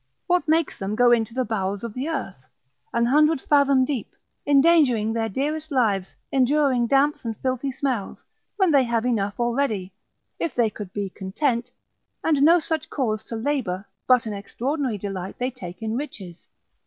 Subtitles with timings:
[0.25, 2.43] What makes them go into the bowels of the earth,
[2.91, 4.15] an hundred fathom deep,
[4.47, 8.25] endangering their dearest lives, enduring damps and filthy smells,
[8.57, 9.93] when they have enough already,
[10.39, 11.69] if they could be content,
[12.23, 16.47] and no such cause to labour, but an extraordinary delight they take in riches.